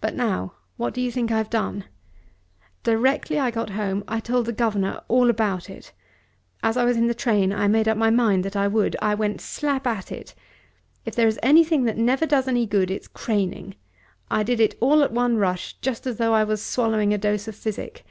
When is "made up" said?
7.68-7.96